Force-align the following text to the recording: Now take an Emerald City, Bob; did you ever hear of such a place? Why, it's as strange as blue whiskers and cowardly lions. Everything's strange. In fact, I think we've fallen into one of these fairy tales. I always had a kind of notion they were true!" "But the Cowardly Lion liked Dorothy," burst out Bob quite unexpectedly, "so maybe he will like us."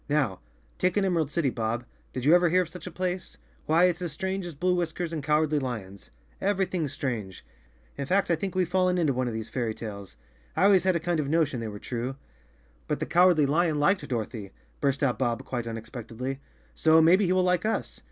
Now 0.09 0.39
take 0.79 0.97
an 0.97 1.05
Emerald 1.05 1.29
City, 1.29 1.51
Bob; 1.51 1.85
did 2.11 2.25
you 2.25 2.33
ever 2.33 2.49
hear 2.49 2.63
of 2.63 2.69
such 2.69 2.87
a 2.87 2.91
place? 2.91 3.37
Why, 3.67 3.83
it's 3.85 4.01
as 4.01 4.11
strange 4.11 4.47
as 4.47 4.55
blue 4.55 4.73
whiskers 4.73 5.13
and 5.13 5.21
cowardly 5.23 5.59
lions. 5.59 6.09
Everything's 6.41 6.91
strange. 6.91 7.45
In 7.99 8.07
fact, 8.07 8.31
I 8.31 8.35
think 8.35 8.55
we've 8.55 8.67
fallen 8.67 8.97
into 8.97 9.13
one 9.13 9.27
of 9.27 9.33
these 9.35 9.47
fairy 9.47 9.75
tales. 9.75 10.17
I 10.57 10.63
always 10.63 10.85
had 10.85 10.95
a 10.95 10.99
kind 10.99 11.19
of 11.19 11.29
notion 11.29 11.59
they 11.59 11.67
were 11.67 11.77
true!" 11.77 12.15
"But 12.87 12.99
the 12.99 13.05
Cowardly 13.05 13.45
Lion 13.45 13.79
liked 13.79 14.07
Dorothy," 14.07 14.51
burst 14.79 15.03
out 15.03 15.19
Bob 15.19 15.45
quite 15.45 15.67
unexpectedly, 15.67 16.39
"so 16.73 16.99
maybe 16.99 17.27
he 17.27 17.33
will 17.33 17.43
like 17.43 17.63
us." 17.63 17.99